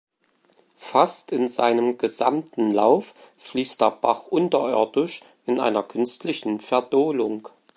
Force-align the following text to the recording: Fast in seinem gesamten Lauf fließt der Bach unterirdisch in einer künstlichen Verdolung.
Fast 0.79 1.31
in 1.31 1.47
seinem 1.47 1.99
gesamten 1.99 2.71
Lauf 2.73 3.13
fließt 3.37 3.81
der 3.81 3.91
Bach 3.91 4.25
unterirdisch 4.25 5.21
in 5.45 5.59
einer 5.59 5.83
künstlichen 5.83 6.59
Verdolung. 6.59 7.49